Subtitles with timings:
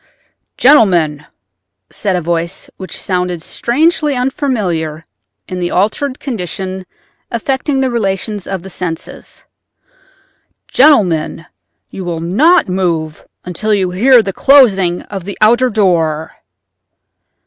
[0.57, 1.27] "Gentlemen,"
[1.91, 5.05] said a voice which sounded strangely unfamiliar
[5.47, 6.87] in the altered condition
[7.29, 11.45] affecting the relations of the senses—"gentlemen,
[11.91, 16.35] you will not move until you hear the closing of the outer door."